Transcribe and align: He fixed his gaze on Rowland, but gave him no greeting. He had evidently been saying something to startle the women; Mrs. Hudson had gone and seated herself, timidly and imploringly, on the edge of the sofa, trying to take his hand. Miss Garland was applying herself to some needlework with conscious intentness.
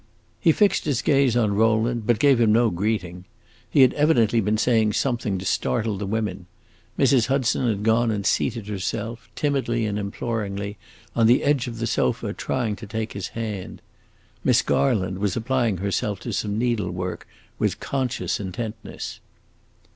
He 0.39 0.51
fixed 0.51 0.85
his 0.85 1.03
gaze 1.03 1.37
on 1.37 1.53
Rowland, 1.53 2.07
but 2.07 2.17
gave 2.17 2.41
him 2.41 2.51
no 2.51 2.71
greeting. 2.71 3.25
He 3.69 3.81
had 3.81 3.93
evidently 3.93 4.41
been 4.41 4.57
saying 4.57 4.93
something 4.93 5.37
to 5.37 5.45
startle 5.45 5.95
the 5.99 6.07
women; 6.07 6.47
Mrs. 6.97 7.27
Hudson 7.27 7.67
had 7.69 7.83
gone 7.83 8.09
and 8.09 8.25
seated 8.25 8.65
herself, 8.67 9.29
timidly 9.35 9.85
and 9.85 9.99
imploringly, 9.99 10.77
on 11.15 11.27
the 11.27 11.43
edge 11.43 11.67
of 11.67 11.77
the 11.77 11.85
sofa, 11.85 12.33
trying 12.33 12.75
to 12.77 12.87
take 12.87 13.13
his 13.13 13.27
hand. 13.37 13.79
Miss 14.43 14.63
Garland 14.63 15.19
was 15.19 15.37
applying 15.37 15.77
herself 15.77 16.19
to 16.21 16.33
some 16.33 16.57
needlework 16.57 17.27
with 17.59 17.79
conscious 17.79 18.39
intentness. 18.39 19.19